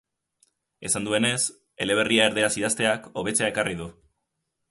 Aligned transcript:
Esan 0.87 1.03
duenez, 1.09 1.41
eleberria 1.85 2.25
erderaz 2.31 2.51
idazteak, 2.61 3.07
hobetzea 3.23 3.53
ekarri 3.53 3.77
du. 3.83 3.91